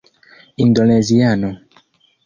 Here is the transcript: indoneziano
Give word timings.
indoneziano 0.63 1.49